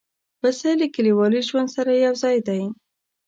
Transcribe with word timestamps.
پسه 0.41 0.69
له 0.79 0.87
کلیوالي 0.95 1.41
ژوند 1.47 1.69
سره 1.75 1.91
یو 2.05 2.13
ځای 2.23 2.37
دی. 2.47 2.61